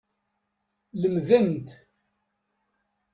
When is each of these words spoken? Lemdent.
Lemdent. 1.01 1.69